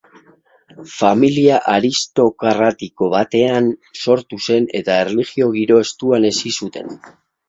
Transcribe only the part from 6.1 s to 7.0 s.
hezi zuten.